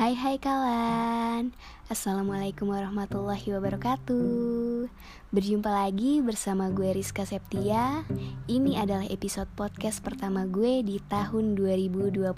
Hai 0.00 0.16
hai 0.16 0.40
kawan. 0.40 1.52
Assalamualaikum 1.92 2.72
warahmatullahi 2.72 3.52
wabarakatuh. 3.52 4.88
Berjumpa 5.28 5.68
lagi 5.68 6.24
bersama 6.24 6.72
gue 6.72 6.88
Rizka 6.96 7.28
Septia. 7.28 8.08
Ini 8.48 8.80
adalah 8.80 9.04
episode 9.12 9.52
podcast 9.52 10.00
pertama 10.00 10.48
gue 10.48 10.80
di 10.80 11.04
tahun 11.04 11.52
2021 11.52 12.32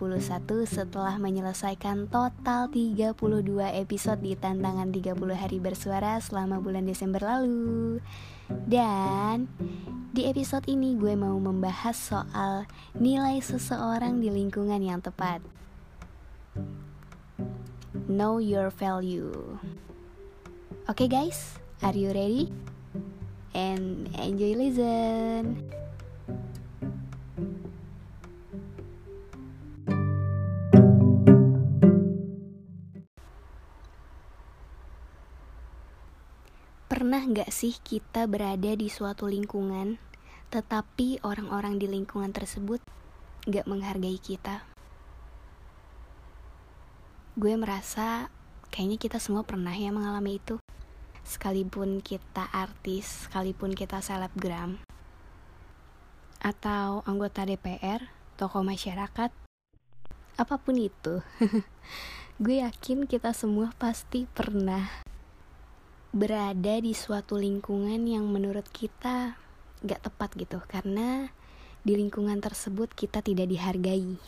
Setelah 0.66 1.23
menyelesaikan 1.23 2.11
total 2.11 2.66
32 2.66 3.14
episode 3.79 4.19
di 4.19 4.34
tantangan 4.34 4.91
30 4.91 5.15
hari 5.30 5.62
bersuara 5.62 6.19
selama 6.19 6.59
bulan 6.59 6.83
Desember 6.83 7.23
lalu. 7.23 8.02
Dan 8.51 9.47
di 10.10 10.27
episode 10.27 10.66
ini 10.66 10.98
gue 10.98 11.15
mau 11.15 11.38
membahas 11.38 11.95
soal 11.95 12.66
nilai 12.98 13.38
seseorang 13.38 14.19
di 14.19 14.34
lingkungan 14.34 14.83
yang 14.83 14.98
tepat 14.98 15.38
know 18.12 18.37
your 18.37 18.69
value. 18.69 19.33
Oke 20.84 21.09
okay 21.09 21.09
guys, 21.09 21.57
are 21.80 21.97
you 21.97 22.12
ready? 22.12 22.53
And 23.57 24.12
enjoy 24.20 24.53
listen. 24.53 25.73
Pernah 36.92 37.25
nggak 37.25 37.48
sih 37.48 37.81
kita 37.81 38.29
berada 38.29 38.77
di 38.77 38.92
suatu 38.92 39.25
lingkungan, 39.25 39.97
tetapi 40.53 41.25
orang-orang 41.25 41.81
di 41.81 41.89
lingkungan 41.89 42.36
tersebut 42.36 42.84
nggak 43.48 43.64
menghargai 43.64 44.20
kita? 44.20 44.72
Gue 47.33 47.56
merasa 47.56 48.28
kayaknya 48.69 49.00
kita 49.00 49.16
semua 49.16 49.41
pernah 49.41 49.72
ya 49.72 49.88
mengalami 49.88 50.36
itu. 50.36 50.61
Sekalipun 51.25 52.05
kita 52.05 52.44
artis, 52.52 53.24
sekalipun 53.24 53.72
kita 53.72 54.05
selebgram, 54.05 54.77
atau 56.42 57.00
anggota 57.08 57.47
DPR, 57.48 58.11
tokoh 58.36 58.61
masyarakat, 58.61 59.30
apa 60.36 60.55
pun 60.61 60.77
itu. 60.77 61.24
gue 62.42 62.61
yakin 62.61 63.08
kita 63.08 63.33
semua 63.33 63.72
pasti 63.80 64.28
pernah 64.28 64.91
berada 66.12 66.84
di 66.84 66.92
suatu 66.92 67.41
lingkungan 67.41 68.05
yang 68.05 68.28
menurut 68.28 68.69
kita 68.69 69.41
gak 69.80 70.05
tepat 70.05 70.36
gitu 70.36 70.61
karena 70.69 71.33
di 71.80 71.96
lingkungan 71.96 72.36
tersebut 72.44 72.92
kita 72.92 73.24
tidak 73.24 73.48
dihargai 73.48 74.20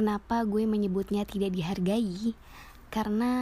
Kenapa 0.00 0.48
gue 0.48 0.64
menyebutnya 0.64 1.28
tidak 1.28 1.52
dihargai? 1.52 2.32
Karena 2.88 3.32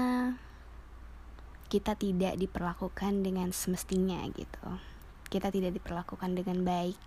kita 1.71 1.95
tidak 1.95 2.35
diperlakukan 2.35 3.23
dengan 3.23 3.55
semestinya 3.55 4.19
gitu. 4.35 4.67
Kita 5.31 5.55
tidak 5.55 5.79
diperlakukan 5.79 6.35
dengan 6.35 6.67
baik 6.67 6.99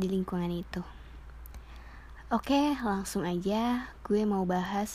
di 0.00 0.08
lingkungan 0.08 0.48
itu. 0.48 0.80
Oke, 2.32 2.72
langsung 2.80 3.28
aja 3.28 3.92
gue 4.08 4.24
mau 4.24 4.48
bahas 4.48 4.88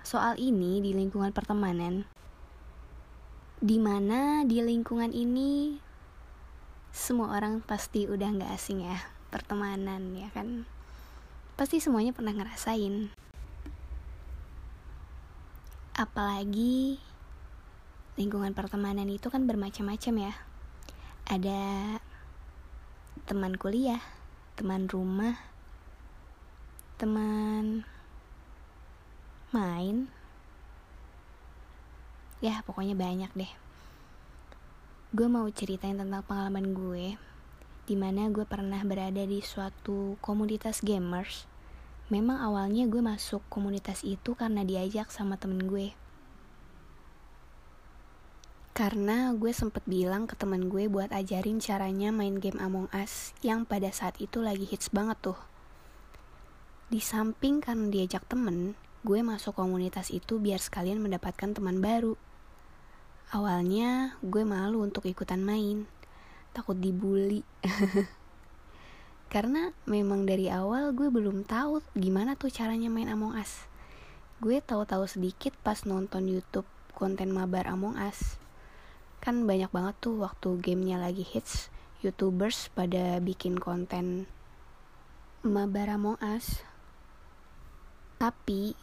soal 0.00 0.40
ini 0.40 0.80
di 0.80 0.96
lingkungan 0.96 1.36
pertemanan. 1.36 2.08
Di 3.60 3.76
mana 3.76 4.48
di 4.48 4.64
lingkungan 4.64 5.12
ini 5.12 5.76
semua 6.88 7.36
orang 7.36 7.60
pasti 7.60 8.08
udah 8.08 8.32
gak 8.32 8.56
asing 8.56 8.88
ya 8.88 8.96
pertemanan 9.28 10.16
ya 10.16 10.32
kan 10.32 10.64
pasti 11.60 11.76
semuanya 11.76 12.16
pernah 12.16 12.32
ngerasain? 12.32 13.12
Apalagi 15.92 16.96
lingkungan 18.16 18.56
pertemanan 18.56 19.04
itu 19.12 19.28
kan 19.28 19.44
bermacam-macam 19.44 20.14
ya. 20.24 20.32
Ada 21.28 21.60
teman 23.28 23.60
kuliah 23.60 24.00
teman 24.56 24.88
rumah 24.88 25.36
teman 26.96 27.84
main. 29.52 30.08
Ya 32.40 32.64
pokoknya 32.64 32.96
banyak 32.96 33.36
deh. 33.36 33.52
Gue 35.12 35.28
mau 35.28 35.44
ceritain 35.52 36.00
tentang 36.00 36.24
pengalaman 36.24 36.72
gue 36.72 37.20
di 37.84 38.00
mana 38.00 38.32
gue 38.32 38.48
pernah 38.48 38.80
berada 38.80 39.28
di 39.28 39.44
suatu 39.44 40.16
komunitas 40.24 40.80
gamers 40.80 41.49
Memang 42.10 42.42
awalnya 42.42 42.90
gue 42.90 42.98
masuk 42.98 43.38
komunitas 43.46 44.02
itu 44.02 44.34
karena 44.34 44.66
diajak 44.66 45.14
sama 45.14 45.38
temen 45.38 45.62
gue. 45.70 45.94
Karena 48.74 49.30
gue 49.30 49.54
sempet 49.54 49.86
bilang 49.86 50.26
ke 50.26 50.34
temen 50.34 50.66
gue 50.66 50.90
buat 50.90 51.14
ajarin 51.14 51.62
caranya 51.62 52.10
main 52.10 52.42
game 52.42 52.58
Among 52.58 52.90
Us 52.90 53.30
yang 53.46 53.62
pada 53.62 53.94
saat 53.94 54.18
itu 54.18 54.42
lagi 54.42 54.66
hits 54.66 54.90
banget 54.90 55.22
tuh. 55.22 55.38
Di 56.90 56.98
samping 56.98 57.62
karena 57.62 57.86
diajak 57.86 58.26
temen, 58.26 58.74
gue 59.06 59.22
masuk 59.22 59.54
komunitas 59.54 60.10
itu 60.10 60.42
biar 60.42 60.58
sekalian 60.58 60.98
mendapatkan 60.98 61.54
teman 61.54 61.78
baru. 61.78 62.18
Awalnya 63.30 64.18
gue 64.18 64.42
malu 64.42 64.82
untuk 64.82 65.06
ikutan 65.06 65.46
main, 65.46 65.86
takut 66.50 66.74
dibully. 66.74 67.46
Karena 69.30 69.70
memang 69.86 70.26
dari 70.26 70.50
awal 70.50 70.90
gue 70.90 71.06
belum 71.06 71.46
tahu 71.46 71.78
gimana 71.94 72.34
tuh 72.34 72.50
caranya 72.50 72.90
main 72.90 73.06
Among 73.06 73.38
Us. 73.38 73.62
Gue 74.42 74.58
tahu-tahu 74.58 75.06
sedikit 75.06 75.54
pas 75.62 75.86
nonton 75.86 76.26
YouTube 76.26 76.66
konten 76.98 77.30
mabar 77.30 77.70
Among 77.70 77.94
Us. 77.94 78.42
Kan 79.22 79.46
banyak 79.46 79.70
banget 79.70 79.94
tuh 80.02 80.18
waktu 80.18 80.58
gamenya 80.58 80.98
lagi 80.98 81.22
hits, 81.22 81.70
YouTubers 82.02 82.74
pada 82.74 83.22
bikin 83.22 83.62
konten 83.62 84.26
mabar 85.46 85.94
Among 85.94 86.18
Us. 86.18 86.66
Tapi 88.18 88.74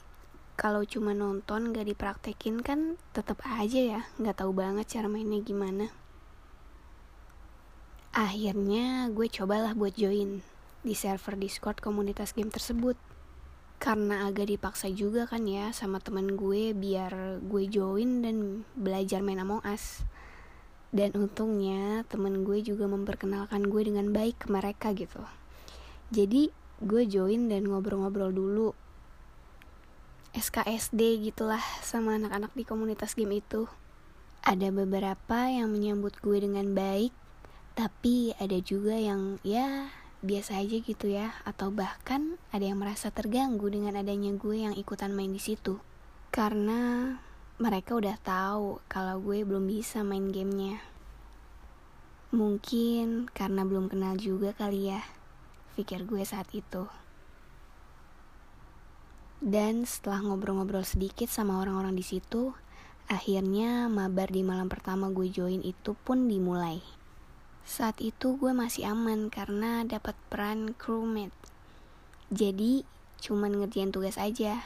kalau 0.56 0.88
cuma 0.88 1.12
nonton 1.12 1.76
gak 1.76 1.92
dipraktekin 1.92 2.64
kan 2.64 2.96
tetap 3.12 3.44
aja 3.46 3.78
ya 3.78 4.02
nggak 4.18 4.42
tahu 4.42 4.56
banget 4.56 4.88
cara 4.88 5.12
mainnya 5.12 5.44
gimana. 5.44 5.92
Akhirnya 8.18 9.14
gue 9.14 9.30
cobalah 9.30 9.78
buat 9.78 9.94
join 9.94 10.42
di 10.82 10.98
server 10.98 11.38
Discord 11.38 11.78
komunitas 11.78 12.34
game 12.34 12.50
tersebut. 12.50 12.98
Karena 13.78 14.26
agak 14.26 14.50
dipaksa 14.50 14.90
juga 14.90 15.30
kan 15.30 15.46
ya 15.46 15.70
sama 15.70 16.02
teman 16.02 16.34
gue 16.34 16.74
biar 16.74 17.38
gue 17.46 17.70
join 17.70 18.26
dan 18.26 18.66
belajar 18.74 19.22
main 19.22 19.38
Among 19.38 19.62
Us. 19.62 20.02
Dan 20.90 21.14
untungnya 21.14 22.10
temen 22.10 22.42
gue 22.42 22.58
juga 22.66 22.90
memperkenalkan 22.90 23.70
gue 23.70 23.86
dengan 23.86 24.10
baik 24.10 24.42
ke 24.42 24.48
mereka 24.50 24.98
gitu. 24.98 25.22
Jadi 26.10 26.50
gue 26.82 27.06
join 27.06 27.54
dan 27.54 27.70
ngobrol-ngobrol 27.70 28.34
dulu 28.34 28.74
SKSD 30.34 31.22
gitulah 31.22 31.62
sama 31.86 32.18
anak-anak 32.18 32.50
di 32.58 32.66
komunitas 32.66 33.14
game 33.14 33.46
itu. 33.46 33.70
Ada 34.42 34.74
beberapa 34.74 35.54
yang 35.54 35.70
menyambut 35.70 36.18
gue 36.18 36.42
dengan 36.42 36.74
baik 36.74 37.27
tapi 37.78 38.34
ada 38.42 38.58
juga 38.58 38.98
yang 38.98 39.38
ya 39.46 39.94
biasa 40.26 40.58
aja 40.66 40.82
gitu 40.82 41.14
ya. 41.14 41.38
Atau 41.46 41.70
bahkan 41.70 42.42
ada 42.50 42.66
yang 42.66 42.82
merasa 42.82 43.14
terganggu 43.14 43.70
dengan 43.70 43.94
adanya 43.94 44.34
gue 44.34 44.66
yang 44.66 44.74
ikutan 44.74 45.14
main 45.14 45.30
di 45.30 45.38
situ. 45.38 45.78
Karena 46.34 47.14
mereka 47.62 47.94
udah 47.94 48.18
tahu 48.18 48.82
kalau 48.90 49.22
gue 49.22 49.46
belum 49.46 49.70
bisa 49.70 50.02
main 50.02 50.34
gamenya. 50.34 50.82
Mungkin 52.34 53.30
karena 53.30 53.62
belum 53.62 53.94
kenal 53.94 54.18
juga 54.18 54.58
kali 54.58 54.90
ya 54.98 55.06
pikir 55.78 56.10
gue 56.10 56.26
saat 56.26 56.50
itu. 56.58 56.90
Dan 59.38 59.86
setelah 59.86 60.26
ngobrol-ngobrol 60.26 60.82
sedikit 60.82 61.30
sama 61.30 61.62
orang-orang 61.62 61.94
di 61.94 62.02
situ 62.02 62.58
akhirnya 63.06 63.86
mabar 63.86 64.34
di 64.34 64.42
malam 64.42 64.66
pertama 64.66 65.14
gue 65.14 65.30
join 65.30 65.62
itu 65.62 65.94
pun 65.94 66.26
dimulai 66.28 66.97
saat 67.68 68.00
itu 68.00 68.40
gue 68.40 68.56
masih 68.56 68.88
aman 68.88 69.28
karena 69.28 69.84
dapat 69.84 70.16
peran 70.32 70.72
crewmate. 70.80 71.36
Jadi 72.32 72.88
cuman 73.20 73.60
ngerjain 73.60 73.92
tugas 73.92 74.16
aja. 74.16 74.64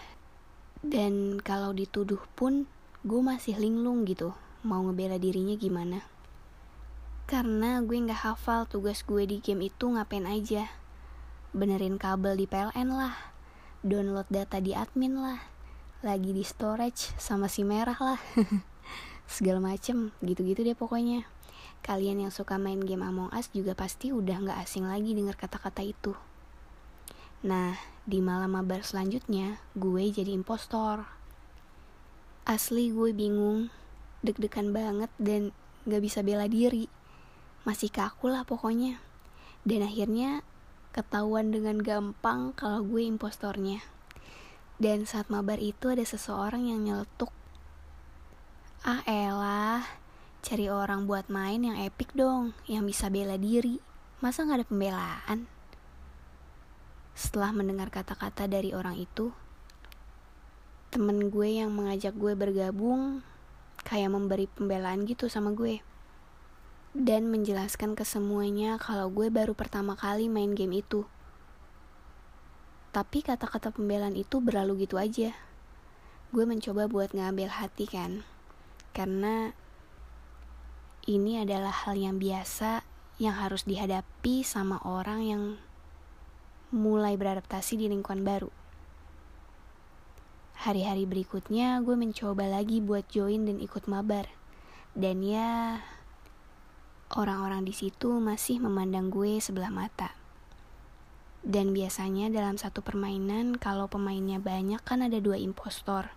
Dan 0.85 1.41
kalau 1.41 1.73
dituduh 1.73 2.21
pun 2.37 2.69
gue 3.01 3.21
masih 3.25 3.57
linglung 3.57 4.05
gitu 4.05 4.37
mau 4.61 4.85
ngebela 4.85 5.17
dirinya 5.17 5.57
gimana. 5.57 6.05
Karena 7.25 7.81
gue 7.81 7.97
gak 8.05 8.21
hafal 8.21 8.69
tugas 8.69 9.01
gue 9.01 9.25
di 9.25 9.41
game 9.41 9.73
itu 9.73 9.89
ngapain 9.89 10.29
aja. 10.29 10.69
Benerin 11.57 11.97
kabel 11.97 12.37
di 12.37 12.45
PLN 12.45 12.93
lah. 12.93 13.17
Download 13.81 14.29
data 14.29 14.61
di 14.61 14.77
admin 14.77 15.17
lah. 15.17 15.41
Lagi 16.05 16.37
di 16.37 16.45
storage 16.45 17.17
sama 17.17 17.49
si 17.49 17.65
merah 17.65 17.97
lah. 17.97 18.21
Segala 19.25 19.57
macem 19.57 20.13
gitu-gitu 20.21 20.61
deh 20.61 20.77
pokoknya. 20.77 21.25
Kalian 21.81 22.21
yang 22.21 22.33
suka 22.33 22.61
main 22.61 22.77
game 22.77 23.01
Among 23.01 23.33
Us 23.33 23.49
juga 23.49 23.73
pasti 23.73 24.13
udah 24.13 24.37
gak 24.45 24.59
asing 24.61 24.85
lagi 24.85 25.17
dengar 25.17 25.33
kata-kata 25.33 25.81
itu. 25.81 26.13
Nah, 27.41 27.73
di 28.05 28.21
malam 28.21 28.53
mabar 28.53 28.85
selanjutnya, 28.85 29.57
gue 29.73 30.13
jadi 30.13 30.29
impostor. 30.29 31.09
Asli 32.45 32.93
gue 32.93 33.17
bingung, 33.17 33.73
deg-degan 34.21 34.69
banget 34.69 35.09
dan 35.17 35.49
gak 35.89 36.05
bisa 36.05 36.21
bela 36.21 36.45
diri. 36.45 36.85
Masih 37.65 37.89
kaku 37.89 38.29
lah 38.29 38.45
pokoknya. 38.45 39.01
Dan 39.65 39.81
akhirnya 39.81 40.45
ketahuan 40.93 41.49
dengan 41.49 41.81
gampang 41.81 42.53
kalau 42.53 42.85
gue 42.85 43.01
impostornya. 43.01 43.81
Dan 44.77 45.09
saat 45.09 45.29
mabar 45.33 45.57
itu 45.57 45.89
ada 45.89 46.05
seseorang 46.05 46.69
yang 46.69 46.85
nyeletuk. 46.85 47.33
Ah 48.81 49.05
elah, 49.05 50.00
cari 50.41 50.67
orang 50.67 51.05
buat 51.05 51.29
main 51.29 51.61
yang 51.61 51.77
epic 51.77 52.17
dong, 52.17 52.57
yang 52.65 52.83
bisa 52.89 53.13
bela 53.13 53.37
diri. 53.37 53.77
Masa 54.25 54.45
gak 54.45 54.61
ada 54.61 54.67
pembelaan? 54.67 55.45
Setelah 57.13 57.53
mendengar 57.53 57.93
kata-kata 57.93 58.49
dari 58.49 58.73
orang 58.73 58.97
itu, 58.97 59.29
temen 60.89 61.29
gue 61.29 61.61
yang 61.61 61.69
mengajak 61.69 62.17
gue 62.17 62.33
bergabung 62.33 63.21
kayak 63.85 64.11
memberi 64.13 64.49
pembelaan 64.49 65.05
gitu 65.05 65.29
sama 65.29 65.53
gue 65.53 65.81
dan 66.91 67.31
menjelaskan 67.31 67.95
ke 67.95 68.03
semuanya 68.03 68.75
kalau 68.75 69.07
gue 69.07 69.31
baru 69.31 69.55
pertama 69.55 69.95
kali 69.95 70.27
main 70.27 70.51
game 70.51 70.83
itu. 70.83 71.07
Tapi 72.91 73.23
kata-kata 73.23 73.71
pembelaan 73.71 74.19
itu 74.19 74.43
berlalu 74.43 74.83
gitu 74.83 74.99
aja. 74.99 75.31
Gue 76.35 76.43
mencoba 76.43 76.91
buat 76.91 77.15
ngambil 77.15 77.47
hati 77.47 77.87
kan. 77.87 78.27
Karena 78.91 79.55
ini 81.09 81.41
adalah 81.41 81.73
hal 81.73 81.97
yang 81.97 82.21
biasa 82.21 82.85
yang 83.17 83.37
harus 83.37 83.65
dihadapi 83.65 84.45
sama 84.45 84.77
orang 84.85 85.19
yang 85.25 85.43
mulai 86.69 87.17
beradaptasi 87.17 87.77
di 87.77 87.85
lingkungan 87.89 88.21
baru. 88.21 88.51
Hari-hari 90.61 91.09
berikutnya 91.09 91.81
gue 91.81 91.97
mencoba 91.97 92.45
lagi 92.45 92.85
buat 92.85 93.09
join 93.09 93.49
dan 93.49 93.57
ikut 93.57 93.89
mabar. 93.89 94.29
Dan 94.93 95.25
ya, 95.25 95.81
orang-orang 97.17 97.65
di 97.65 97.73
situ 97.73 98.21
masih 98.21 98.61
memandang 98.61 99.09
gue 99.09 99.41
sebelah 99.41 99.73
mata. 99.73 100.13
Dan 101.41 101.73
biasanya 101.73 102.29
dalam 102.29 102.61
satu 102.61 102.85
permainan 102.85 103.57
kalau 103.57 103.89
pemainnya 103.89 104.37
banyak 104.37 104.85
kan 104.85 105.01
ada 105.01 105.17
dua 105.17 105.41
impostor. 105.41 106.13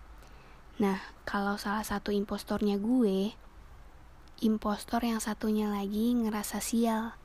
Nah, 0.77 1.01
kalau 1.25 1.57
salah 1.57 1.81
satu 1.81 2.13
impostornya 2.13 2.77
gue, 2.77 3.33
impostor 4.43 5.03
yang 5.03 5.23
satunya 5.23 5.69
lagi 5.71 6.15
ngerasa 6.15 6.59
sial. 6.63 7.15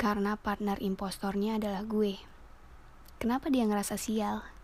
Karena 0.00 0.34
partner 0.34 0.80
impostornya 0.82 1.58
adalah 1.58 1.86
gue. 1.86 2.18
Kenapa 3.22 3.50
dia 3.50 3.68
ngerasa 3.68 3.94
sial? 3.94 4.54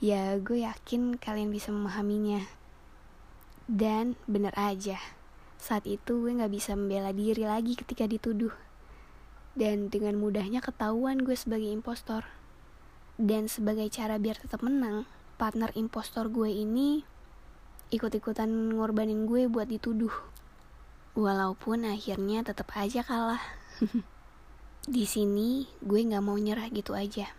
ya 0.00 0.36
gue 0.40 0.64
yakin 0.64 1.20
kalian 1.20 1.52
bisa 1.52 1.72
memahaminya 1.72 2.44
dan 3.66 4.14
bener 4.30 4.54
aja 4.56 5.00
saat 5.56 5.84
itu 5.88 6.22
gue 6.22 6.32
gak 6.36 6.52
bisa 6.52 6.76
membela 6.78 7.10
diri 7.10 7.42
lagi 7.42 7.74
ketika 7.74 8.06
dituduh 8.06 8.52
dan 9.56 9.88
dengan 9.88 10.20
mudahnya 10.20 10.60
ketahuan 10.60 11.24
gue 11.24 11.34
sebagai 11.34 11.68
impostor 11.72 12.28
dan 13.16 13.48
sebagai 13.48 13.88
cara 13.88 14.20
biar 14.20 14.36
tetap 14.36 14.60
menang 14.60 15.08
partner 15.40 15.72
impostor 15.74 16.28
gue 16.28 16.52
ini 16.52 17.02
ikut-ikutan 17.88 18.76
ngorbanin 18.76 19.24
gue 19.24 19.48
buat 19.48 19.66
dituduh 19.66 20.12
walaupun 21.16 21.88
akhirnya 21.88 22.44
tetap 22.44 22.76
aja 22.76 23.00
kalah. 23.00 23.40
Di 24.94 25.08
sini 25.08 25.64
gue 25.80 26.04
nggak 26.04 26.22
mau 26.22 26.36
nyerah 26.36 26.68
gitu 26.68 26.92
aja. 26.92 27.32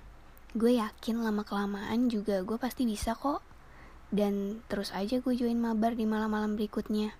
Gue 0.57 0.81
yakin 0.81 1.21
lama 1.21 1.45
kelamaan 1.45 2.09
juga 2.09 2.41
gue 2.41 2.57
pasti 2.57 2.89
bisa 2.89 3.13
kok. 3.13 3.45
Dan 4.09 4.65
terus 4.65 4.89
aja 4.97 5.21
gue 5.21 5.33
join 5.37 5.55
mabar 5.61 5.93
di 5.93 6.09
malam-malam 6.09 6.57
berikutnya. 6.57 7.13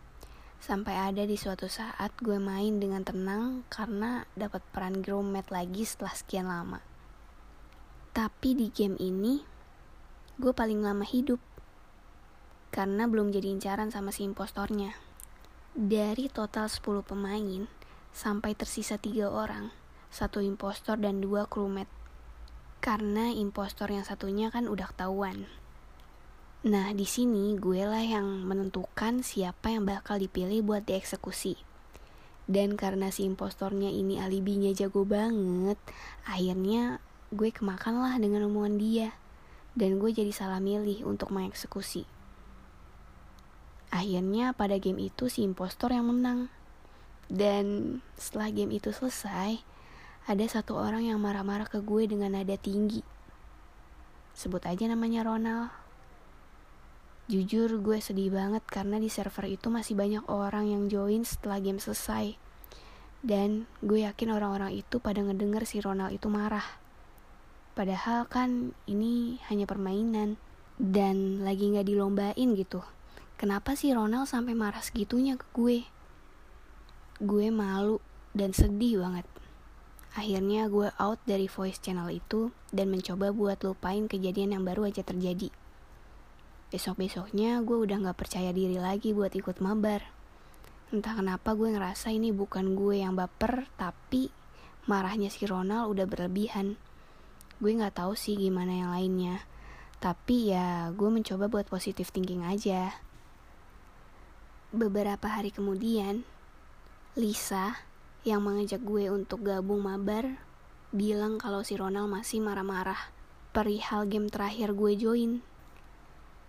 Sampai 0.57 0.97
ada 0.97 1.21
di 1.27 1.37
suatu 1.37 1.69
saat 1.69 2.17
gue 2.17 2.41
main 2.41 2.81
dengan 2.81 3.05
tenang 3.05 3.61
karena 3.69 4.25
dapat 4.33 4.65
peran 4.73 5.05
gromet 5.05 5.45
lagi 5.53 5.85
setelah 5.85 6.15
sekian 6.17 6.47
lama. 6.49 6.81
Tapi 8.15 8.57
di 8.57 8.67
game 8.73 8.97
ini 8.97 9.45
gue 10.41 10.55
paling 10.55 10.81
lama 10.81 11.05
hidup. 11.05 11.37
Karena 12.73 13.05
belum 13.05 13.29
jadi 13.29 13.51
incaran 13.51 13.93
sama 13.93 14.09
si 14.09 14.25
impostornya 14.25 15.07
dari 15.77 16.25
total 16.25 16.65
10 16.73 17.05
pemain 17.05 17.69
sampai 18.09 18.57
tersisa 18.57 18.97
tiga 18.97 19.29
orang 19.29 19.69
satu 20.09 20.41
impostor 20.41 20.97
dan 20.97 21.21
dua 21.21 21.45
crewmate 21.45 21.93
karena 22.81 23.29
impostor 23.29 23.93
yang 23.93 24.01
satunya 24.01 24.49
kan 24.49 24.65
udah 24.65 24.89
ketahuan. 24.89 25.45
Nah, 26.65 26.89
di 26.97 27.05
sini 27.05 27.53
gue 27.61 27.85
lah 27.85 28.01
yang 28.01 28.25
menentukan 28.49 29.21
siapa 29.21 29.69
yang 29.69 29.85
bakal 29.85 30.17
dipilih 30.17 30.65
buat 30.65 30.81
dieksekusi. 30.81 31.61
Dan 32.49 32.73
karena 32.73 33.13
si 33.13 33.29
impostornya 33.29 33.93
ini 33.93 34.17
alibinya 34.17 34.73
jago 34.73 35.05
banget, 35.05 35.77
akhirnya 36.25 36.97
gue 37.29 37.53
kemakan 37.53 38.01
lah 38.01 38.17
dengan 38.17 38.49
omongan 38.49 38.81
dia. 38.81 39.09
Dan 39.77 40.01
gue 40.01 40.09
jadi 40.09 40.33
salah 40.33 40.57
milih 40.57 41.05
untuk 41.05 41.29
mengeksekusi. 41.29 42.16
Akhirnya 43.87 44.51
pada 44.51 44.75
game 44.77 45.07
itu 45.07 45.31
si 45.31 45.43
impostor 45.47 45.95
yang 45.95 46.11
menang. 46.11 46.51
Dan 47.27 47.99
setelah 48.15 48.51
game 48.51 48.75
itu 48.79 48.91
selesai, 48.91 49.59
ada 50.27 50.45
satu 50.47 50.75
orang 50.75 51.07
yang 51.07 51.19
marah-marah 51.23 51.67
ke 51.71 51.79
gue 51.79 52.07
dengan 52.07 52.35
nada 52.35 52.55
tinggi. 52.59 52.99
Sebut 54.35 54.63
aja 54.67 54.87
namanya 54.91 55.23
Ronald. 55.23 55.71
Jujur 57.27 57.83
gue 57.83 57.99
sedih 57.99 58.31
banget 58.31 58.63
karena 58.67 58.99
di 58.99 59.11
server 59.11 59.51
itu 59.51 59.67
masih 59.67 59.99
banyak 59.99 60.23
orang 60.31 60.71
yang 60.71 60.83
join 60.87 61.27
setelah 61.27 61.59
game 61.59 61.79
selesai. 61.79 62.39
Dan 63.19 63.67
gue 63.83 64.07
yakin 64.07 64.31
orang-orang 64.31 64.71
itu 64.75 65.03
pada 65.03 65.19
ngedenger 65.19 65.67
si 65.67 65.83
Ronald 65.83 66.15
itu 66.15 66.31
marah. 66.31 66.63
Padahal 67.75 68.27
kan 68.31 68.71
ini 68.87 69.43
hanya 69.51 69.67
permainan 69.67 70.39
dan 70.79 71.43
lagi 71.43 71.71
gak 71.75 71.87
dilombain 71.87 72.49
gitu. 72.55 72.79
Kenapa 73.37 73.77
sih 73.77 73.93
Ronald 73.93 74.25
sampai 74.25 74.57
marah 74.57 74.81
segitunya 74.81 75.37
ke 75.37 75.45
gue? 75.53 75.85
Gue 77.21 77.53
malu 77.53 78.01
dan 78.33 78.49
sedih 78.49 79.05
banget. 79.05 79.29
Akhirnya 80.17 80.65
gue 80.65 80.89
out 80.97 81.21
dari 81.29 81.45
voice 81.45 81.77
channel 81.77 82.09
itu 82.09 82.49
dan 82.73 82.89
mencoba 82.89 83.29
buat 83.29 83.61
lupain 83.61 84.09
kejadian 84.09 84.57
yang 84.57 84.65
baru 84.65 84.89
aja 84.89 85.05
terjadi. 85.05 85.53
Besok-besoknya 86.73 87.61
gue 87.61 87.77
udah 87.77 88.09
gak 88.09 88.25
percaya 88.25 88.49
diri 88.49 88.81
lagi 88.81 89.13
buat 89.13 89.29
ikut 89.29 89.61
mabar. 89.61 90.01
Entah 90.89 91.13
kenapa 91.13 91.53
gue 91.53 91.77
ngerasa 91.77 92.09
ini 92.09 92.33
bukan 92.33 92.73
gue 92.73 93.05
yang 93.05 93.13
baper, 93.13 93.69
tapi 93.77 94.33
marahnya 94.89 95.29
si 95.29 95.45
Ronald 95.45 95.93
udah 95.93 96.09
berlebihan. 96.09 96.73
Gue 97.61 97.77
gak 97.77 98.01
tahu 98.01 98.17
sih 98.17 98.33
gimana 98.33 98.73
yang 98.73 98.89
lainnya. 98.89 99.45
Tapi 100.01 100.57
ya 100.57 100.89
gue 100.89 101.09
mencoba 101.13 101.45
buat 101.45 101.69
positive 101.69 102.09
thinking 102.09 102.41
aja. 102.41 102.97
Beberapa 104.75 105.31
hari 105.31 105.47
kemudian, 105.47 106.27
Lisa 107.15 107.87
yang 108.27 108.43
mengajak 108.43 108.83
gue 108.83 109.07
untuk 109.07 109.47
gabung 109.47 109.87
mabar 109.87 110.43
bilang 110.91 111.39
kalau 111.39 111.63
si 111.63 111.79
Ronald 111.79 112.11
masih 112.11 112.43
marah-marah 112.43 113.15
perihal 113.55 114.03
game 114.11 114.27
terakhir 114.27 114.75
gue 114.75 114.99
join. 114.99 115.39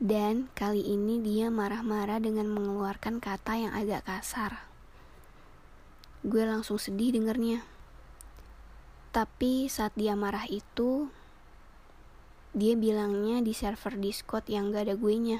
Dan 0.02 0.50
kali 0.58 0.82
ini 0.82 1.22
dia 1.22 1.46
marah-marah 1.46 2.18
dengan 2.18 2.50
mengeluarkan 2.50 3.22
kata 3.22 3.54
yang 3.54 3.70
agak 3.70 4.02
kasar. 4.02 4.66
Gue 6.26 6.42
langsung 6.42 6.82
sedih 6.82 7.14
dengernya. 7.14 7.62
Tapi 9.14 9.70
saat 9.70 9.94
dia 9.94 10.18
marah 10.18 10.50
itu, 10.50 11.06
dia 12.50 12.74
bilangnya 12.74 13.46
di 13.46 13.54
server 13.54 13.94
Discord 13.94 14.50
yang 14.50 14.74
gak 14.74 14.90
ada 14.90 14.98
gue 14.98 15.14
nya. 15.14 15.38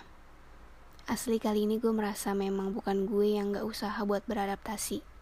Asli 1.09 1.41
kali 1.41 1.65
ini 1.65 1.81
gue 1.81 1.88
merasa 1.88 2.37
memang 2.37 2.77
bukan 2.77 3.09
gue 3.09 3.41
yang 3.41 3.57
gak 3.57 3.65
usaha 3.65 3.97
buat 4.05 4.21
beradaptasi 4.29 5.19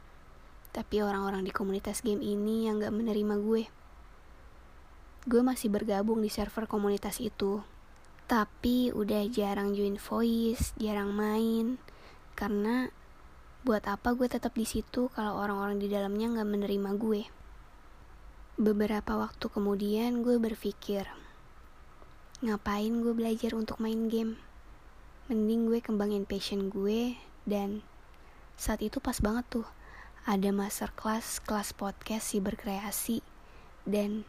tapi 0.76 1.00
orang-orang 1.00 1.40
di 1.40 1.49
komunitas 1.57 2.05
game 2.05 2.21
ini 2.21 2.69
yang 2.69 2.76
gak 2.85 2.93
menerima 2.93 3.40
gue. 3.40 3.64
Gue 5.25 5.40
masih 5.40 5.73
bergabung 5.73 6.21
di 6.21 6.28
server 6.28 6.69
komunitas 6.69 7.16
itu, 7.16 7.64
tapi 8.28 8.93
udah 8.93 9.25
jarang 9.33 9.73
join 9.73 9.97
voice, 9.97 10.76
jarang 10.76 11.16
main, 11.16 11.81
karena 12.37 12.93
buat 13.64 13.88
apa 13.88 14.12
gue 14.12 14.28
tetap 14.28 14.52
di 14.52 14.69
situ 14.69 15.09
kalau 15.16 15.40
orang-orang 15.40 15.81
di 15.81 15.88
dalamnya 15.88 16.45
gak 16.45 16.50
menerima 16.52 16.90
gue. 17.00 17.25
Beberapa 18.61 19.16
waktu 19.16 19.49
kemudian 19.49 20.21
gue 20.21 20.37
berpikir, 20.37 21.09
ngapain 22.45 22.93
gue 23.00 23.16
belajar 23.16 23.57
untuk 23.57 23.81
main 23.81 24.12
game? 24.12 24.46
Mending 25.26 25.66
gue 25.66 25.83
kembangin 25.83 26.23
passion 26.23 26.71
gue 26.71 27.18
dan 27.50 27.83
saat 28.54 28.78
itu 28.78 29.02
pas 29.02 29.18
banget 29.18 29.59
tuh 29.59 29.66
ada 30.23 30.54
masterclass 30.54 31.42
kelas 31.42 31.75
podcast 31.75 32.30
si 32.30 32.38
berkreasi 32.38 33.26
dan 33.83 34.23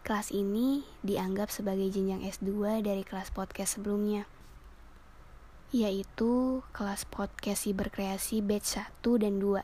kelas 0.00 0.32
ini 0.32 0.80
dianggap 1.04 1.52
sebagai 1.52 1.92
jenjang 1.92 2.24
S2 2.24 2.80
dari 2.80 3.04
kelas 3.04 3.28
podcast 3.36 3.76
sebelumnya. 3.76 4.24
yaitu 5.76 6.64
kelas 6.72 7.04
podcast 7.06 7.68
si 7.68 7.76
berkreasi 7.76 8.40
batch 8.40 8.80
1 8.80 9.22
dan 9.22 9.38
2. 9.38 9.62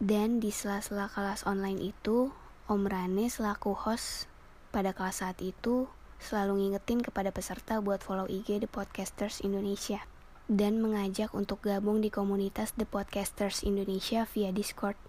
Dan 0.00 0.40
di 0.40 0.50
sela-sela 0.50 1.06
kelas 1.06 1.46
online 1.46 1.92
itu, 1.94 2.34
Om 2.66 2.88
Rane 2.88 3.30
selaku 3.30 3.76
host 3.76 4.26
pada 4.74 4.90
kelas 4.90 5.22
saat 5.22 5.38
itu 5.38 5.86
selalu 6.20 6.60
ngingetin 6.60 7.00
kepada 7.00 7.32
peserta 7.32 7.80
buat 7.80 8.04
follow 8.04 8.28
IG 8.28 8.60
The 8.60 8.68
Podcasters 8.68 9.40
Indonesia 9.40 10.04
dan 10.50 10.84
mengajak 10.84 11.32
untuk 11.32 11.64
gabung 11.64 12.04
di 12.04 12.12
komunitas 12.12 12.76
The 12.76 12.84
Podcasters 12.84 13.64
Indonesia 13.64 14.28
via 14.28 14.52
Discord. 14.52 15.00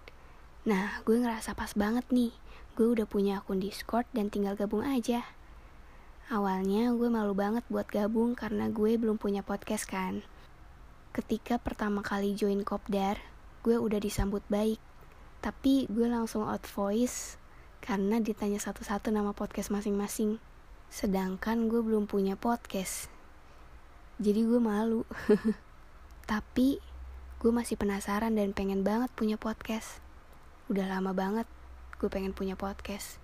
Nah, 0.63 1.03
gue 1.03 1.19
ngerasa 1.19 1.57
pas 1.57 1.73
banget 1.73 2.07
nih. 2.13 2.31
Gue 2.77 2.93
udah 2.93 3.09
punya 3.09 3.41
akun 3.41 3.59
Discord 3.59 4.05
dan 4.15 4.31
tinggal 4.31 4.53
gabung 4.55 4.85
aja. 4.85 5.25
Awalnya 6.31 6.95
gue 6.95 7.09
malu 7.11 7.35
banget 7.35 7.65
buat 7.67 7.89
gabung 7.89 8.37
karena 8.37 8.71
gue 8.71 8.95
belum 8.95 9.19
punya 9.19 9.43
podcast 9.43 9.89
kan. 9.89 10.23
Ketika 11.11 11.59
pertama 11.59 11.99
kali 12.05 12.37
join 12.37 12.63
Kopdar, 12.63 13.19
gue 13.67 13.75
udah 13.75 13.99
disambut 13.99 14.45
baik. 14.47 14.79
Tapi 15.41 15.89
gue 15.89 16.07
langsung 16.07 16.45
out 16.45 16.63
voice 16.69 17.35
karena 17.81 18.21
ditanya 18.21 18.61
satu-satu 18.61 19.09
nama 19.09 19.33
podcast 19.33 19.73
masing-masing. 19.73 20.50
Sedangkan 20.91 21.71
gue 21.71 21.79
belum 21.79 22.03
punya 22.03 22.35
podcast. 22.35 23.07
Jadi 24.19 24.43
gue 24.43 24.59
malu. 24.59 25.07
Tapi 26.31 26.83
gue 27.39 27.51
masih 27.55 27.79
penasaran 27.79 28.35
dan 28.35 28.51
pengen 28.51 28.83
banget 28.83 29.07
punya 29.15 29.39
podcast. 29.39 30.03
Udah 30.67 30.91
lama 30.91 31.15
banget 31.15 31.47
gue 31.95 32.11
pengen 32.11 32.35
punya 32.35 32.59
podcast. 32.59 33.23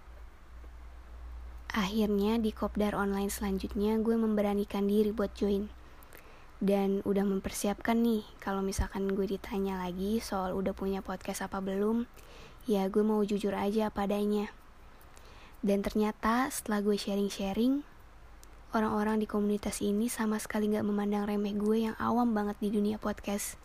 Akhirnya 1.76 2.40
di 2.40 2.56
kopdar 2.56 2.96
online 2.96 3.28
selanjutnya 3.28 4.00
gue 4.00 4.16
memberanikan 4.16 4.88
diri 4.88 5.12
buat 5.12 5.36
join. 5.36 5.68
Dan 6.64 7.04
udah 7.04 7.28
mempersiapkan 7.28 8.00
nih 8.00 8.24
kalau 8.40 8.64
misalkan 8.64 9.12
gue 9.12 9.28
ditanya 9.28 9.76
lagi 9.76 10.24
soal 10.24 10.56
udah 10.56 10.72
punya 10.72 11.04
podcast 11.04 11.44
apa 11.44 11.60
belum, 11.60 12.08
ya 12.64 12.88
gue 12.88 13.04
mau 13.04 13.20
jujur 13.28 13.52
aja 13.52 13.92
padanya. 13.92 14.56
Dan 15.66 15.82
ternyata 15.82 16.48
setelah 16.54 16.86
gue 16.86 16.94
sharing-sharing, 16.94 17.82
orang-orang 18.78 19.18
di 19.18 19.26
komunitas 19.26 19.82
ini 19.82 20.06
sama 20.06 20.38
sekali 20.38 20.70
gak 20.70 20.86
memandang 20.86 21.26
remeh 21.26 21.58
gue 21.58 21.90
yang 21.90 21.96
awam 21.98 22.38
banget 22.38 22.58
di 22.62 22.70
dunia 22.70 23.02
podcast. 23.02 23.58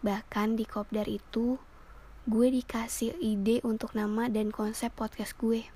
Bahkan 0.00 0.56
di 0.56 0.64
kopdar 0.64 1.08
itu, 1.08 1.60
gue 2.24 2.46
dikasih 2.48 3.20
ide 3.20 3.60
untuk 3.64 3.92
nama 3.92 4.32
dan 4.32 4.48
konsep 4.48 4.92
podcast 4.96 5.36
gue. 5.36 5.68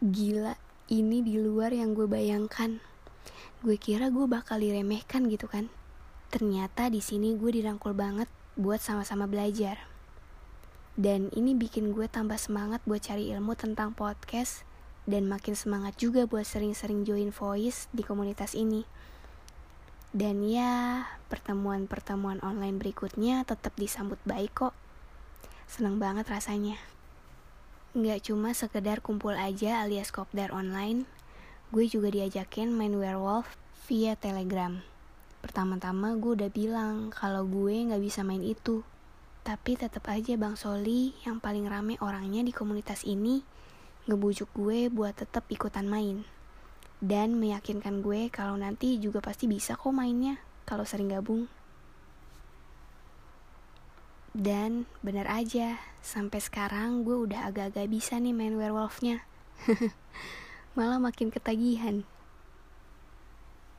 Gila, 0.00 0.54
ini 0.90 1.22
di 1.22 1.38
luar 1.38 1.74
yang 1.74 1.94
gue 1.94 2.06
bayangkan. 2.06 2.78
Gue 3.60 3.76
kira 3.76 4.08
gue 4.08 4.24
bakal 4.24 4.62
diremehkan 4.62 5.26
gitu 5.26 5.50
kan. 5.50 5.66
Ternyata 6.30 6.88
di 6.88 7.02
sini 7.02 7.34
gue 7.34 7.50
dirangkul 7.50 7.92
banget 7.92 8.30
buat 8.54 8.78
sama-sama 8.78 9.26
belajar. 9.26 9.82
Dan 11.00 11.32
ini 11.32 11.56
bikin 11.56 11.96
gue 11.96 12.04
tambah 12.12 12.36
semangat 12.36 12.84
buat 12.84 13.00
cari 13.00 13.32
ilmu 13.32 13.56
tentang 13.56 13.96
podcast 13.96 14.68
dan 15.08 15.24
makin 15.24 15.56
semangat 15.56 15.96
juga 15.96 16.28
buat 16.28 16.44
sering-sering 16.44 17.08
join 17.08 17.32
voice 17.32 17.88
di 17.96 18.04
komunitas 18.04 18.52
ini. 18.52 18.84
Dan 20.12 20.44
ya, 20.44 21.08
pertemuan-pertemuan 21.32 22.44
online 22.44 22.76
berikutnya 22.76 23.48
tetap 23.48 23.72
disambut 23.80 24.20
baik 24.28 24.52
kok. 24.52 24.76
Seneng 25.64 25.96
banget 25.96 26.28
rasanya. 26.28 26.76
Nggak 27.96 28.28
cuma 28.28 28.52
sekedar 28.52 29.00
kumpul 29.00 29.32
aja 29.40 29.80
alias 29.80 30.12
kopdar 30.12 30.52
online, 30.52 31.08
gue 31.72 31.88
juga 31.88 32.12
diajakin 32.12 32.76
main 32.76 32.92
werewolf 32.92 33.56
via 33.88 34.20
telegram. 34.20 34.84
Pertama-tama 35.40 36.12
gue 36.20 36.44
udah 36.44 36.50
bilang 36.52 37.08
kalau 37.08 37.48
gue 37.48 37.88
nggak 37.88 38.04
bisa 38.04 38.20
main 38.20 38.44
itu. 38.44 38.84
Tapi 39.40 39.72
tetap 39.80 40.04
aja 40.12 40.36
Bang 40.36 40.54
Soli 40.54 41.16
yang 41.24 41.40
paling 41.40 41.64
rame 41.64 41.96
orangnya 42.04 42.44
di 42.44 42.52
komunitas 42.52 43.08
ini 43.08 43.40
ngebujuk 44.04 44.52
gue 44.52 44.92
buat 44.92 45.16
tetap 45.16 45.48
ikutan 45.48 45.88
main. 45.88 46.28
Dan 47.00 47.40
meyakinkan 47.40 48.04
gue 48.04 48.28
kalau 48.28 48.60
nanti 48.60 49.00
juga 49.00 49.24
pasti 49.24 49.48
bisa 49.48 49.76
kok 49.80 49.92
mainnya 49.96 50.36
kalau 50.68 50.84
sering 50.84 51.08
gabung. 51.08 51.48
Dan 54.30 54.86
bener 55.02 55.26
aja, 55.26 55.82
sampai 56.04 56.38
sekarang 56.38 57.02
gue 57.02 57.18
udah 57.18 57.50
agak-agak 57.50 57.90
bisa 57.90 58.14
nih 58.20 58.30
main 58.30 58.54
werewolfnya. 58.54 59.26
Malah 60.78 61.02
makin 61.02 61.34
ketagihan. 61.34 62.06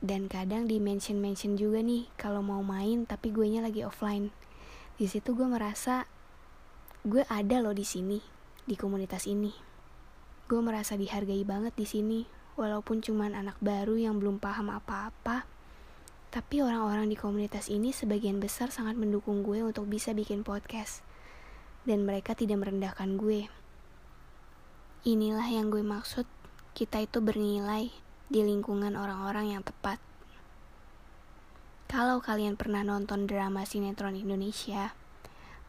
Dan 0.02 0.26
kadang 0.26 0.66
di 0.66 0.82
mention-mention 0.82 1.56
juga 1.56 1.78
nih 1.80 2.10
kalau 2.18 2.42
mau 2.42 2.60
main 2.60 3.06
tapi 3.06 3.30
gue 3.30 3.46
nya 3.48 3.62
lagi 3.62 3.86
offline. 3.86 4.34
Di 4.96 5.06
situ 5.08 5.32
gue 5.32 5.48
merasa 5.48 6.08
gue 7.06 7.24
ada 7.30 7.60
loh 7.60 7.76
di 7.76 7.84
sini, 7.84 8.18
di 8.66 8.74
komunitas 8.74 9.28
ini. 9.30 9.52
Gue 10.48 10.60
merasa 10.60 10.98
dihargai 10.98 11.42
banget 11.46 11.76
di 11.76 11.86
sini, 11.88 12.20
walaupun 12.58 13.00
cuman 13.00 13.36
anak 13.36 13.56
baru 13.62 13.96
yang 13.96 14.20
belum 14.20 14.42
paham 14.42 14.68
apa-apa 14.68 15.52
tapi 16.32 16.64
orang-orang 16.64 17.12
di 17.12 17.16
komunitas 17.20 17.68
ini 17.68 17.92
sebagian 17.92 18.40
besar 18.40 18.72
sangat 18.72 18.96
mendukung 18.96 19.44
gue 19.44 19.60
untuk 19.60 19.84
bisa 19.84 20.16
bikin 20.16 20.40
podcast. 20.40 21.04
Dan 21.84 22.08
mereka 22.08 22.32
tidak 22.32 22.64
merendahkan 22.64 23.20
gue. 23.20 23.52
Inilah 25.04 25.44
yang 25.52 25.68
gue 25.68 25.84
maksud, 25.84 26.24
kita 26.72 27.04
itu 27.04 27.20
bernilai 27.20 27.92
di 28.32 28.40
lingkungan 28.40 28.96
orang-orang 28.96 29.52
yang 29.52 29.60
tepat. 29.60 30.00
Kalau 31.92 32.24
kalian 32.24 32.56
pernah 32.56 32.80
nonton 32.80 33.28
drama 33.28 33.68
sinetron 33.68 34.16
Indonesia, 34.16 34.96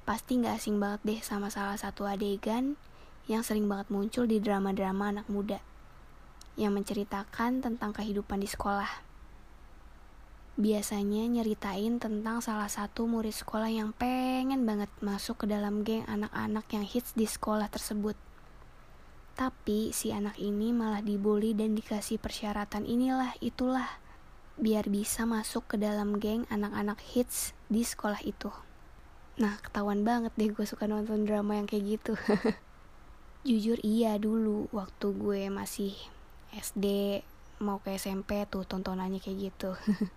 pasti 0.08 0.40
gak 0.40 0.56
asing 0.56 0.80
banget 0.80 1.02
deh 1.04 1.20
sama 1.20 1.52
salah 1.52 1.76
satu 1.76 2.08
adegan 2.08 2.80
yang 3.28 3.44
sering 3.44 3.68
banget 3.68 3.92
muncul 3.92 4.24
di 4.24 4.40
drama-drama 4.40 5.12
anak 5.12 5.28
muda 5.28 5.60
yang 6.56 6.80
menceritakan 6.80 7.60
tentang 7.60 7.92
kehidupan 7.92 8.40
di 8.40 8.48
sekolah 8.48 9.14
biasanya 10.54 11.26
nyeritain 11.26 11.98
tentang 11.98 12.38
salah 12.38 12.70
satu 12.70 13.10
murid 13.10 13.34
sekolah 13.34 13.74
yang 13.74 13.90
pengen 13.90 14.70
banget 14.70 14.92
masuk 15.02 15.44
ke 15.44 15.46
dalam 15.50 15.82
geng 15.82 16.06
anak-anak 16.06 16.70
yang 16.70 16.86
hits 16.86 17.18
di 17.18 17.26
sekolah 17.26 17.74
tersebut. 17.74 18.14
Tapi 19.34 19.90
si 19.90 20.14
anak 20.14 20.38
ini 20.38 20.70
malah 20.70 21.02
dibully 21.02 21.58
dan 21.58 21.74
dikasih 21.74 22.22
persyaratan 22.22 22.86
inilah 22.86 23.34
itulah 23.42 23.98
biar 24.60 24.90
bisa 24.90 25.26
masuk 25.26 25.66
ke 25.66 25.76
dalam 25.82 26.22
geng 26.22 26.46
anak-anak 26.54 27.02
hits 27.02 27.58
di 27.72 27.82
sekolah 27.82 28.22
itu. 28.22 28.54
Nah, 29.42 29.58
ketahuan 29.66 30.06
banget 30.06 30.34
deh 30.38 30.54
gue 30.54 30.66
suka 30.68 30.86
nonton 30.86 31.26
drama 31.26 31.58
yang 31.58 31.66
kayak 31.66 31.98
gitu. 31.98 32.14
Jujur 33.48 33.82
iya 33.82 34.16
dulu 34.22 34.70
waktu 34.72 35.08
gue 35.18 35.42
masih 35.50 35.98
SD 36.54 37.20
mau 37.64 37.80
ke 37.80 37.96
SMP 37.96 38.44
tuh 38.52 38.68
tontonannya 38.68 39.24
kayak 39.24 39.54
gitu 39.54 39.72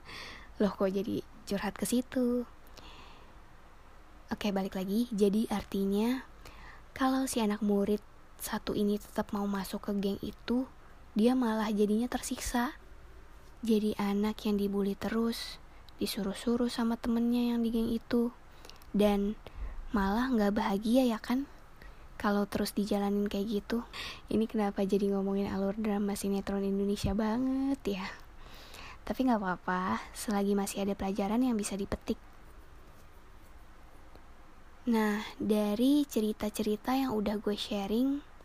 loh 0.60 0.72
kok 0.74 0.90
jadi 0.90 1.22
curhat 1.46 1.78
ke 1.78 1.86
situ 1.86 2.42
oke 4.32 4.46
balik 4.50 4.74
lagi 4.74 5.06
jadi 5.14 5.46
artinya 5.54 6.26
kalau 6.96 7.30
si 7.30 7.38
anak 7.38 7.62
murid 7.62 8.02
satu 8.42 8.74
ini 8.74 8.98
tetap 8.98 9.30
mau 9.30 9.46
masuk 9.46 9.86
ke 9.86 9.92
geng 9.96 10.20
itu 10.20 10.66
dia 11.14 11.38
malah 11.38 11.70
jadinya 11.70 12.10
tersiksa 12.10 12.74
jadi 13.66 13.98
anak 13.98 14.46
yang 14.46 14.62
dibully 14.62 14.94
terus 14.94 15.58
disuruh-suruh 15.98 16.70
sama 16.70 16.94
temennya 16.94 17.50
yang 17.50 17.66
di 17.66 17.74
geng 17.74 17.90
itu. 17.90 18.30
Dan 18.94 19.34
malah 19.90 20.30
nggak 20.30 20.54
bahagia 20.54 21.02
ya 21.02 21.18
kan? 21.18 21.50
Kalau 22.14 22.46
terus 22.46 22.72
dijalanin 22.72 23.26
kayak 23.26 23.60
gitu. 23.60 23.82
Ini 24.30 24.46
kenapa 24.46 24.86
jadi 24.86 25.10
ngomongin 25.10 25.50
alur 25.50 25.74
drama 25.74 26.14
sinetron 26.14 26.62
Indonesia 26.62 27.12
banget 27.12 28.00
ya? 28.00 28.06
Tapi 29.02 29.26
nggak 29.26 29.42
apa-apa 29.42 29.98
selagi 30.14 30.54
masih 30.54 30.86
ada 30.86 30.94
pelajaran 30.94 31.42
yang 31.42 31.58
bisa 31.58 31.74
dipetik. 31.74 32.16
Nah 34.86 35.26
dari 35.42 36.06
cerita-cerita 36.06 36.94
yang 36.94 37.10
udah 37.18 37.42
gue 37.42 37.58
sharing 37.58 38.35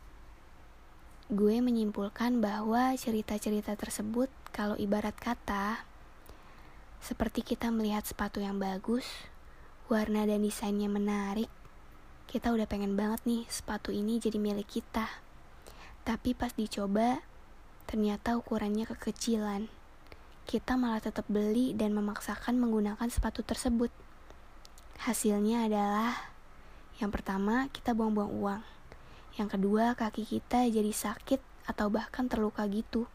gue 1.32 1.64
menyimpulkan 1.64 2.44
bahwa 2.44 2.92
cerita-cerita 3.00 3.80
tersebut 3.80 4.28
kalau 4.52 4.76
ibarat 4.76 5.16
kata 5.16 5.88
seperti 7.00 7.42
kita 7.42 7.72
melihat 7.72 8.04
sepatu 8.04 8.44
yang 8.44 8.60
bagus 8.60 9.08
warna 9.88 10.28
dan 10.28 10.44
desainnya 10.44 10.92
menarik 10.92 11.48
kita 12.32 12.48
udah 12.56 12.64
pengen 12.64 12.96
banget 12.96 13.20
nih 13.28 13.44
sepatu 13.52 13.92
ini 13.92 14.16
jadi 14.16 14.40
milik 14.40 14.80
kita. 14.80 15.04
Tapi 16.08 16.32
pas 16.32 16.56
dicoba, 16.56 17.20
ternyata 17.84 18.40
ukurannya 18.40 18.88
kekecilan. 18.88 19.68
Kita 20.48 20.80
malah 20.80 21.04
tetap 21.04 21.28
beli 21.28 21.76
dan 21.76 21.92
memaksakan 21.92 22.56
menggunakan 22.56 23.04
sepatu 23.12 23.44
tersebut. 23.44 23.92
Hasilnya 25.04 25.68
adalah 25.68 26.32
yang 27.04 27.12
pertama, 27.12 27.68
kita 27.76 27.92
buang-buang 27.92 28.32
uang. 28.32 28.62
Yang 29.40 29.60
kedua, 29.60 29.96
kaki 29.96 30.28
kita 30.28 30.68
jadi 30.68 30.92
sakit 30.92 31.40
atau 31.70 31.88
bahkan 31.88 32.28
terluka 32.28 32.68
gitu. 32.68 33.08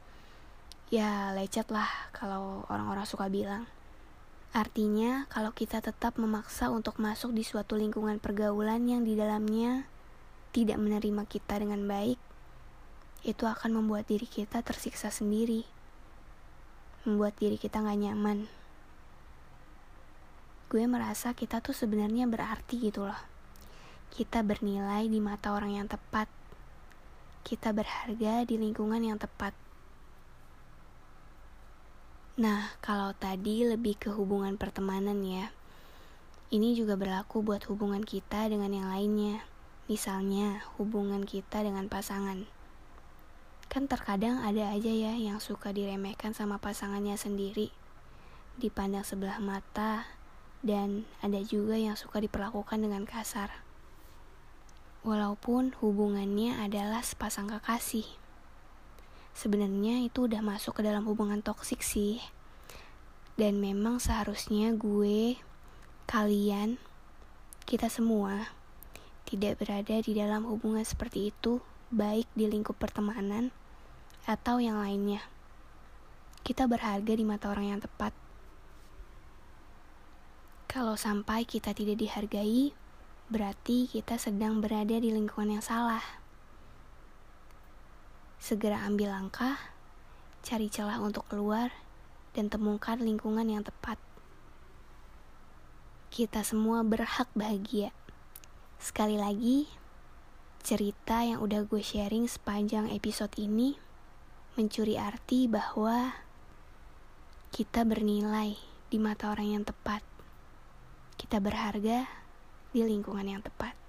Ya, 0.88 1.34
lecet 1.34 1.68
lah 1.68 1.88
kalau 2.14 2.64
orang-orang 2.70 3.04
suka 3.04 3.26
bilang. 3.26 3.68
Artinya, 4.56 5.28
kalau 5.28 5.52
kita 5.52 5.84
tetap 5.84 6.16
memaksa 6.16 6.72
untuk 6.72 6.96
masuk 6.96 7.36
di 7.36 7.44
suatu 7.44 7.76
lingkungan 7.76 8.16
pergaulan 8.16 8.88
yang 8.88 9.04
di 9.04 9.12
dalamnya 9.12 9.84
tidak 10.56 10.80
menerima 10.80 11.28
kita 11.28 11.60
dengan 11.60 11.84
baik, 11.84 12.16
itu 13.26 13.44
akan 13.44 13.82
membuat 13.82 14.08
diri 14.08 14.24
kita 14.24 14.64
tersiksa 14.64 15.12
sendiri, 15.12 15.68
membuat 17.04 17.36
diri 17.36 17.60
kita 17.60 17.84
gak 17.84 17.98
nyaman. 18.00 18.48
Gue 20.72 20.88
merasa 20.88 21.36
kita 21.36 21.60
tuh 21.60 21.76
sebenarnya 21.76 22.24
berarti 22.24 22.80
gitu 22.80 23.04
loh. 23.04 23.35
Kita 24.12 24.44
bernilai 24.44 25.08
di 25.08 25.18
mata 25.18 25.54
orang 25.54 25.78
yang 25.78 25.88
tepat. 25.88 26.30
Kita 27.46 27.70
berharga 27.70 28.44
di 28.44 28.58
lingkungan 28.58 29.02
yang 29.02 29.16
tepat 29.16 29.56
Nah, 32.36 32.76
kalau 32.84 33.16
tadi 33.16 33.64
lebih 33.64 33.96
ke 33.96 34.12
hubungan 34.12 34.60
pertemanan 34.60 35.24
ya. 35.24 35.56
Ini 36.52 36.76
juga 36.76 36.92
berlaku 36.92 37.40
buat 37.40 37.64
hubungan 37.64 38.04
kita 38.04 38.52
dengan 38.52 38.76
yang 38.76 38.92
lainnya. 38.92 39.40
Misalnya, 39.88 40.60
hubungan 40.76 41.24
kita 41.24 41.64
dengan 41.64 41.88
pasangan. 41.88 42.44
Kan 43.72 43.88
terkadang 43.88 44.44
ada 44.44 44.68
aja 44.68 44.92
ya 44.92 45.16
yang 45.16 45.40
suka 45.40 45.72
diremehkan 45.72 46.36
sama 46.36 46.60
pasangannya 46.60 47.16
sendiri. 47.16 47.72
Dipandang 48.60 49.08
sebelah 49.08 49.40
mata, 49.40 50.04
dan 50.60 51.08
ada 51.24 51.40
juga 51.40 51.80
yang 51.80 51.96
suka 51.96 52.20
diperlakukan 52.20 52.84
dengan 52.84 53.08
kasar. 53.08 53.65
Walaupun 55.06 55.70
hubungannya 55.78 56.58
adalah 56.58 56.98
sepasang 56.98 57.46
kekasih. 57.46 58.02
Sebenarnya 59.38 60.02
itu 60.02 60.26
udah 60.26 60.42
masuk 60.42 60.82
ke 60.82 60.82
dalam 60.82 61.06
hubungan 61.06 61.46
toksik 61.46 61.78
sih. 61.78 62.18
Dan 63.38 63.62
memang 63.62 64.02
seharusnya 64.02 64.74
gue 64.74 65.38
kalian 66.10 66.82
kita 67.70 67.86
semua 67.86 68.50
tidak 69.30 69.62
berada 69.62 69.94
di 70.02 70.10
dalam 70.10 70.42
hubungan 70.42 70.82
seperti 70.82 71.30
itu 71.30 71.62
baik 71.94 72.26
di 72.34 72.50
lingkup 72.50 72.74
pertemanan 72.74 73.54
atau 74.26 74.58
yang 74.58 74.82
lainnya. 74.82 75.22
Kita 76.42 76.66
berharga 76.66 77.14
di 77.14 77.22
mata 77.22 77.46
orang 77.46 77.78
yang 77.78 77.80
tepat. 77.82 78.10
Kalau 80.66 80.98
sampai 80.98 81.46
kita 81.46 81.70
tidak 81.70 82.02
dihargai 82.02 82.74
berarti 83.26 83.90
kita 83.90 84.18
sedang 84.20 84.62
berada 84.62 84.98
di 84.98 85.10
lingkungan 85.10 85.58
yang 85.58 85.64
salah 85.64 86.26
Segera 88.46 88.86
ambil 88.86 89.10
langkah, 89.10 89.58
cari 90.46 90.70
celah 90.70 91.02
untuk 91.02 91.26
keluar, 91.26 91.74
dan 92.30 92.46
temukan 92.46 92.94
lingkungan 92.94 93.42
yang 93.42 93.66
tepat. 93.66 93.98
Kita 96.14 96.46
semua 96.46 96.86
berhak 96.86 97.26
bahagia. 97.34 97.90
Sekali 98.78 99.18
lagi, 99.18 99.66
cerita 100.62 101.26
yang 101.26 101.42
udah 101.42 101.66
gue 101.66 101.82
sharing 101.82 102.30
sepanjang 102.30 102.86
episode 102.94 103.34
ini 103.34 103.74
mencuri 104.54 104.94
arti 104.94 105.50
bahwa 105.50 106.14
kita 107.50 107.82
bernilai 107.82 108.54
di 108.94 108.98
mata 109.02 109.34
orang 109.34 109.58
yang 109.58 109.64
tepat. 109.66 110.06
Kita 111.18 111.42
berharga 111.42 112.06
di 112.76 112.84
lingkungan 112.84 113.24
yang 113.24 113.40
tepat. 113.40 113.85